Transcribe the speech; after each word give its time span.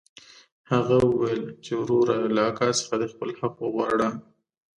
هغه 0.71 0.97
وويل 1.09 1.43
چې 1.65 1.71
وروره 1.81 2.15
له 2.35 2.41
اکا 2.49 2.69
څخه 2.79 2.95
دې 2.99 3.07
خپل 3.13 3.29
حق 3.39 3.55
وغواړه. 3.61 4.09